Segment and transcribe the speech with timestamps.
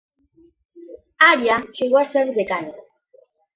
[1.19, 2.73] Arias llegó a ser decano.